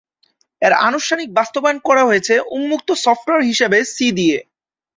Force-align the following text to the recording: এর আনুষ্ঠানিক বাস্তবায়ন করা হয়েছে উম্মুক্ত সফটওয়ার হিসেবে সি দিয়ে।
এর 0.61 0.73
আনুষ্ঠানিক 0.87 1.29
বাস্তবায়ন 1.37 1.79
করা 1.87 2.03
হয়েছে 2.05 2.33
উম্মুক্ত 2.55 2.89
সফটওয়ার 3.03 3.41
হিসেবে 3.49 3.77
সি 3.93 4.07
দিয়ে। 4.17 4.37